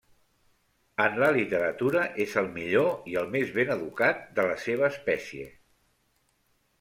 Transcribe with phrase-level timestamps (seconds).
[1.03, 5.47] En la literatura és el millor i el més ben educat de la seva espècie.